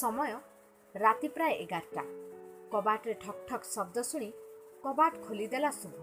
ସମୟ 0.00 0.32
ରାତି 0.94 1.28
ପ୍ରାୟ 1.28 1.52
ଏଗାରଟା। 1.64 2.04
କବାଟରେ 2.72 3.14
ଠକ୍ 3.14 3.42
ଠକ୍ 3.48 3.64
ଶବ୍ଦ 3.64 3.96
ଶୁଣି 4.02 4.32
କବାଟ 4.84 5.12
ଖୋଲିଦେଲା 5.26 5.70
ଶୁଭ। 5.70 6.00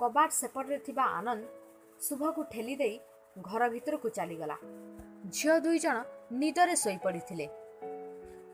କବାଟ 0.00 0.30
ସେପଟରେ 0.30 0.78
ଥିବା 0.78 1.04
ଆନନ୍ଦ 1.18 1.44
ଶୁଭକୁ 2.00 2.42
ଠେଲି 2.52 2.76
ଦେଇ 2.76 2.96
ଘର 3.42 3.68
ଭିତରକୁ 3.68 4.08
ଚାଲିଗଲା। 4.08 4.56
ଝିଅ 5.30 5.54
ଦୁଇ 5.60 5.78
ଜଣ 5.78 5.96
ନିଦରେ 6.32 6.74
ଶୋଇପଡ଼ିଥିଲେ। 6.76 7.46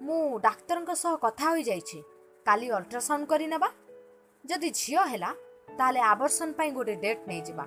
ମୁଁ 0.02 0.39
ଡାକ୍ତରଙ୍କ 0.41 0.91
ସହ 0.95 1.14
କଥା 1.16 1.46
ହୋଇଯାଇଛି। 1.50 1.98
କାଲି 2.46 2.66
ଅଲ୍ଟ୍ରାସାଉଣ୍ଡ 2.70 3.25
କରିନେବା। 3.27 3.68
ଯଦି 4.45 4.70
ଝିଅ 4.75 5.02
ହେଲା 5.07 5.30
ତାହେଲେ 5.79 6.00
ଆବର୍ଷଣ 6.00 6.48
ପାଇଁ 6.52 6.70
ଗୋଟେ 6.73 6.95
ଡେଟ୍ 6.95 7.29
ନେଇଯିବା। 7.29 7.64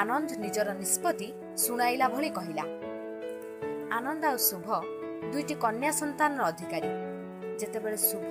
ଆନନ୍ଦ 0.00 0.30
ନିଜର 0.38 0.68
ନିଷ୍ପତ୍ତି 0.72 1.28
ଶୁଣାଇଲା 1.56 2.08
ଭଳି 2.08 2.30
କହିଲା। 2.30 2.64
ଆନନ୍ଦ 3.94 4.24
ଆଉ 4.30 4.38
ଶୁଭ 4.50 4.66
ଦୁଇଟି 5.32 5.54
କନ୍ୟା 5.64 5.90
ସନ୍ତାନର 6.00 6.42
ଅଧିକାରୀ। 6.50 6.90
ଯେତେବେଳେ 7.60 7.98
ଶୁଭ 8.10 8.30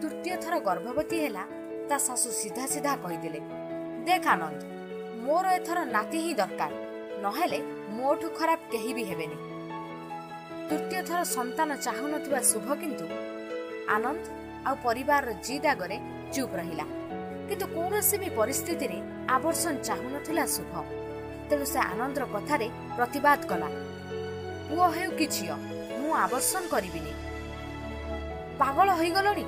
ତୃତୀୟ 0.00 0.34
ଥର 0.44 0.54
ଗର୍ଭବତୀ 0.68 1.16
ହେଲା 1.22 1.44
ତା 1.88 1.96
ଶାଶୁ 2.06 2.28
ସିଧା 2.40 2.64
ସିଧା 2.74 2.92
କହିଦେଲେ 3.04 3.40
ଦେଖ 4.06 4.24
ଆନନ୍ଦ 4.34 4.60
ମୋର 5.24 5.46
ଏଥର 5.58 5.78
ନାତି 5.96 6.18
ହିଁ 6.24 6.32
ଦରକାର 6.40 6.72
ନହେଲେ 7.24 7.58
ମୋଠୁ 7.98 8.26
ଖରାପ 8.38 8.60
କେହି 8.72 8.92
ବି 8.96 9.04
ହେବେନି। 9.10 9.36
ତୃତୀୟ 10.68 11.00
ଥର 11.08 11.20
ସନ୍ତାନ 11.36 11.70
ଚାହୁଁନଥିବା 11.86 12.40
ଶୁଭ 12.52 12.66
କିନ୍ତୁ 12.82 13.06
ଆନନ୍ଦ 13.96 14.24
ଆଉ 14.66 14.74
ପରିବାରର 14.86 15.30
ଜିଦ୍ 15.46 15.66
ଆଗରେ 15.72 15.96
ଚୁପ୍ 16.34 16.54
ରହିଲା। 16.60 16.86
କିନ୍ତୁ 17.48 17.66
କୌଣସି 17.76 18.16
ବି 18.22 18.28
ପରିସ୍ଥିତିରେ 18.40 18.98
ଆବର୍ଷଣ 19.36 19.74
ଚାହୁଁନଥିଲା 19.88 20.44
ଶୁଭ। 20.56 20.72
ତେଣୁ 21.48 21.64
ସେ 21.72 21.80
ଆନନ୍ଦର 21.92 22.24
କଥାରେ 22.34 22.68
ପ୍ରତିବାଦ 22.96 23.40
କଲା 23.50 23.68
ପୁଅ 24.68 24.86
ହେଉ 24.96 25.10
କି 25.18 25.26
ଝିଅ 25.34 25.54
ମୁଁ 25.98 26.10
ଆବର୍ଷଣ 26.24 26.62
କରିବିନି। 26.74 27.12
ପାଗଳ 28.60 28.88
ହୋଇଗଲଣି? 29.00 29.44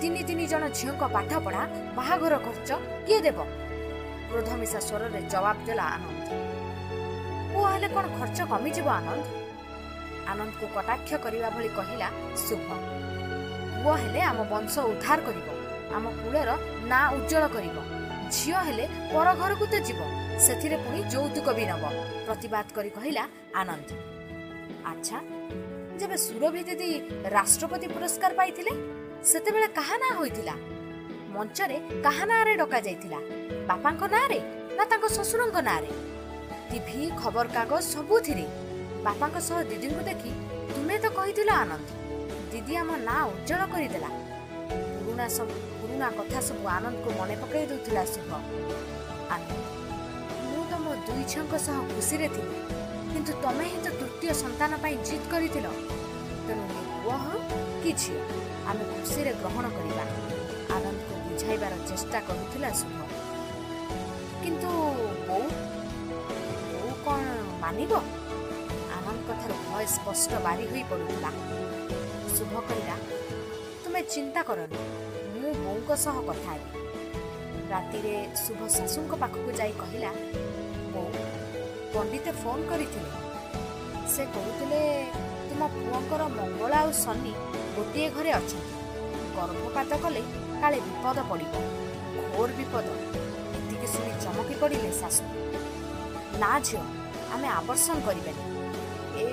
ତିନି 0.00 0.22
ତିନି 0.28 0.44
ଜଣ 0.52 0.64
ଝିଅଙ୍କ 0.78 1.02
ପାଠପଢା 1.16 1.62
ବାହାଘର 1.96 2.34
ଖର୍ଚ୍ଚ 2.46 2.70
କିଏ 3.06 3.20
ଦେବ? 3.26 3.38
କ୍ରୋଧମିଶା 4.30 4.78
ସ୍ୱରରେ 4.88 5.20
ଜବାବ 5.32 5.56
ଦେଲା 5.68 5.84
ଆନନ୍ଦ। 5.94 6.28
ପୁଅ 7.52 7.66
ହେଲେ 7.72 7.88
କ'ଣ 7.94 8.06
ଖର୍ଚ୍ଚ 8.18 8.38
କମିଯିବ 8.52 8.88
ଆନନ୍ଦ? 8.98 9.26
ଆନନ୍ଦକୁ 10.30 10.66
କଟାକ୍ଷ 10.74 11.10
କରିବା 11.24 11.48
ଭଳି 11.54 11.68
କହିଲା 11.78 12.08
ଶୁଭ। 12.44 12.66
ପୁଅ 13.82 13.94
ହେଲେ 14.02 14.20
ଆମ 14.30 14.38
ବଂଶ 14.52 14.74
ଉଦ୍ଧାର 14.90 15.18
କରିବ 15.26 15.48
ଆମ 15.96 16.04
କୁଳର 16.20 16.50
ନାଁ 16.90 17.06
ଉଜ୍ଜଳ 17.16 17.44
କରିବ। 17.56 17.76
ଝିଅ 18.34 18.58
ହେଲେ 18.66 18.84
ପର 19.12 19.28
ଘରକୁ 19.40 19.64
ତ 19.72 19.74
ଯିବ 19.86 20.00
ସେଥିରେ 20.46 20.76
ପୁଣି 20.84 21.00
ଯୌତୁକ 21.12 21.46
ବି 21.56 21.64
ନବ 21.70 21.84
ପ୍ରତିବାଦ 22.26 22.66
କରି 22.76 22.90
କହିଲା 22.96 23.24
ଆନନ୍ଦ। 23.60 23.88
ଆଚ୍ଛା 24.90 25.18
ଯେବେ 26.00 26.16
ସୁରଭି 26.26 26.62
ଦିଦି 26.68 26.90
ରାଷ୍ଟ୍ରପତି 27.34 27.86
ପୁରସ୍କାର 27.94 28.32
ପାଇଥିଲେ 28.40 28.72
ସେତେବେଳେ 29.30 29.68
କାହା 29.78 29.96
ନାଁ 30.02 30.12
ହୋଇଥିଲା? 30.20 30.54
ମଞ୍ଚରେ 31.34 31.76
କାହା 32.04 32.24
ନାଁରେ 32.30 32.52
ଡକାଯାଇଥିଲା? 32.60 33.18
ବାପାଙ୍କ 33.68 34.02
ନାଁରେ 34.14 34.38
ନା 34.76 34.84
ତାଙ୍କ 34.90 35.04
ଶ୍ୱଶୁରଙ୍କ 35.16 35.56
ନାଁରେ? 35.68 35.90
ଟିଭି 36.70 37.00
ଖବରକାଗଜ 37.20 37.84
ସବୁଥିରେ। 37.94 38.46
ବାପାଙ୍କ 39.06 39.36
ସହ 39.48 39.58
ଦିଦିଙ୍କୁ 39.70 40.02
ଦେଖି 40.10 40.30
ତୁମେ 40.74 40.96
ତ 41.02 41.06
କହିଥିଲ 41.18 41.50
ଆନନ୍ଦ। 41.62 41.88
ଦିଦି 42.52 42.74
ଆମ 42.82 42.90
ନାଁ 43.08 43.22
ଉଜ୍ଜଳ 43.32 43.62
କରିଦେଲା। 43.72 44.10
ପୁରୁଣା 44.94 45.26
ସବୁ 45.36 45.54
ପୁରୁଣା 45.80 46.08
କଥା 46.18 46.38
ସବୁ 46.48 46.62
ଆନନ୍ଦକୁ 46.76 47.08
ମନେ 47.18 47.34
ପକାଇ 47.42 47.64
ଦେଉଥିଲା 47.70 48.02
ଶୁଭ। 48.14 48.30
ଆନନ୍ଦ 49.34 49.52
ମୁଁ 50.52 50.62
ତ 50.70 50.72
ମୋ 50.84 50.92
ଦୁଇ 51.06 51.24
ଝିଅଙ୍କ 51.30 51.54
ସହ 51.66 51.76
ଖୁସିରେ 51.94 52.28
ଥିଲି। 52.34 52.83
କିନ୍ତୁ 53.14 53.32
ତମେ 53.44 53.64
ହିଁ 53.72 53.78
ତ 53.84 53.88
ତୃତୀୟ 53.98 54.32
ସନ୍ତାନ 54.42 54.72
ପାଇଁ 54.84 54.96
ଜିଦ୍ 55.08 55.26
କରିଥିଲ। 55.32 55.66
ତେଣୁ 56.46 56.64
ଏ 56.78 56.82
ପୁଅ 57.02 57.18
କି 57.82 57.90
ଝିଅ 58.02 58.20
ଆମେ 58.70 58.84
ଖୁସିରେ 58.92 59.32
ଗ୍ରହଣ 59.40 59.66
କରିବା। 59.76 60.04
ଆନନ୍ଦକୁ 60.76 61.14
ବୁଝାଇବାର 61.26 61.74
ଚେଷ୍ଟା 61.88 62.18
କରୁଥିଲା 62.28 62.70
ଶୁଭ। 62.80 62.98
କିନ୍ତୁ 64.42 64.70
ବୋଉ 65.28 65.46
ବୋଉ 66.72 66.92
କ'ଣ 67.04 67.24
ମାନିବ? 67.62 67.92
ଆନନ୍ଦ 68.96 69.20
କଥାରୁ 69.28 69.54
ଭୟ 69.68 69.84
ସ୍ପଷ୍ଟ 69.96 70.30
ବାରି 70.46 70.64
ହୋଇ 70.70 70.82
ପଡୁଥିଲା। 70.90 71.30
ଶୁଭ 72.36 72.52
କହିଲା 72.68 72.96
ତୁମେ 73.84 74.00
ଚିନ୍ତା 74.14 74.40
କରନି 74.48 74.80
ମୁଁ 75.34 75.50
ବୋଉଙ୍କ 75.64 75.90
ସହ 76.04 76.16
କଥା 76.28 76.50
ହେବି। 76.54 76.70
ରାତିରେ 77.72 78.14
ଶୁଭ 78.44 78.60
ଶାଶୁଙ୍କ 78.76 79.12
ପାଖକୁ 79.22 79.50
ଯାଇ 79.60 79.72
କହିଲା 79.82 80.10
ବୋଉ 80.94 81.23
ପଣ୍ଡିତ 81.94 82.26
ଫୋନ 82.42 82.58
କରିଥିଲେ। 82.70 83.10
ସେ 84.12 84.22
କହୁଥିଲେ 84.34 84.80
ତୁମ 85.48 85.62
ପୁଅଙ୍କର 85.74 86.22
ମଙ୍ଗଳ 86.38 86.72
ଆଉ 86.80 86.90
ଶନି 87.02 87.32
ଗୋଟିଏ 87.76 88.08
ଘରେ 88.16 88.30
ଅଛନ୍ତି। 88.38 88.74
ଗର୍ଭପାତ 89.36 89.90
କଲେ 90.04 90.22
କାଳେ 90.62 90.78
ବିପଦ 90.86 91.18
ପଡ଼ିବ 91.30 91.54
ଘୋର 92.32 92.48
ବିପଦ। 92.58 92.86
ଏତିକି 93.58 93.86
ଶୁଣି 93.94 94.12
ଚମକି 94.24 94.54
ପଡ଼ିଲେ 94.62 94.90
ଶାଶୁ। 95.00 95.24
ନା 96.42 96.52
ଝିଅ 96.66 96.82
ଆମେ 97.34 97.48
ଆବର୍ଷଣ 97.60 97.96
କରିବେନି। 98.06 98.42
ଏ 99.22 99.24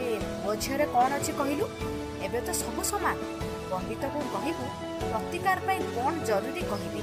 ପୁଅ 0.41 0.53
ଝିଅରେ 0.63 0.85
କ'ଣ 0.95 1.11
ଅଛି 1.17 1.31
କହିଲୁ? 1.39 1.65
ଏବେ 2.25 2.39
ତ 2.47 2.49
ସବୁ 2.61 2.81
ସମାନ। 2.91 3.17
ପଣ୍ଡିତକୁ 3.71 4.19
କହିବୁ 4.33 4.65
ପ୍ରତିକାର 5.09 5.57
ପାଇଁ 5.67 5.79
କ'ଣ 5.95 6.13
ଜରୁରୀ 6.29 6.63
କହିବି? 6.71 7.01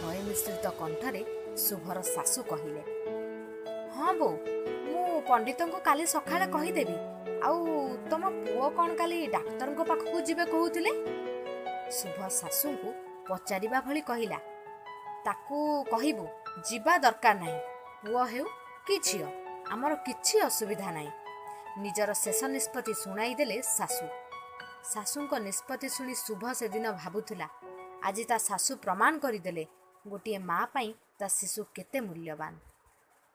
ଭୟ 0.00 0.18
ମିଶ୍ରିତ 0.28 0.66
କଣ୍ଠରେ 0.80 1.22
ଶୁଭର 1.64 1.98
ଶାଶୁ 2.14 2.40
କହିଲେ 2.52 2.82
ହଁ 3.96 4.12
ବୋଉ 4.18 4.34
ମୁଁ 4.86 5.04
ପଣ୍ଡିତଙ୍କୁ 5.28 5.78
କାଲି 5.88 6.04
ସକାଳେ 6.14 6.46
କହିଦେବି। 6.56 6.96
ଆଉ 7.46 7.58
ତମ 8.10 8.22
ପୁଅ 8.44 8.66
କ'ଣ 8.76 8.90
କାଲି 9.00 9.18
ଡାକ୍ତରଙ୍କ 9.34 9.80
ପାଖକୁ 9.90 10.16
ଯିବେ 10.28 10.44
କହୁଥିଲେ? 10.52 10.92
ଶୁଭ 11.98 12.18
ଶାଶୁଙ୍କୁ 12.38 12.88
ପଚାରିବା 13.28 13.78
ଭଳି 13.86 14.02
କହିଲା 14.10 14.38
ତାକୁ 15.26 15.58
କହିବୁ 15.92 16.26
ଯିବା 16.68 16.94
ଦରକାର 17.04 17.36
ନାହିଁ। 17.42 17.60
ପୁଅ 18.02 18.22
ହେଉ 18.32 18.46
କି 18.86 18.96
ଝିଅ 19.06 19.26
ଆମର 19.72 19.92
କିଛି 20.06 20.36
ଅସୁବିଧା 20.48 20.90
ନାହିଁ। 20.96 21.10
ନିଜର 21.82 22.10
ଶେଷ 22.24 22.40
ନିଷ୍ପତ୍ତି 22.54 22.92
ଶୁଣାଇ 23.02 23.32
ଦେଲେ 23.40 23.56
ଶାଶୁ। 23.76 24.06
ଶାଶୁଙ୍କ 24.92 25.32
ନିଷ୍ପତ୍ତି 25.48 25.88
ଶୁଣି 25.96 26.14
ଶୁଭ 26.26 26.42
ସେଦିନ 26.60 26.86
ଭାବୁଥିଲା 27.00 27.48
ଆଜି 28.06 28.24
ତା 28.30 28.36
ଶାଶୁ 28.48 28.72
ପ୍ରମାଣ 28.84 29.12
କରିଦେଲେ। 29.24 29.64
ଗୋଟିଏ 30.04 30.38
ମା 30.48 30.60
ପାଇଁ 30.74 30.90
ତା 31.18 31.26
ଶିଶୁ 31.38 31.60
କେତେ 31.76 31.98
ମୂଲ୍ୟବାନ। 32.06 32.52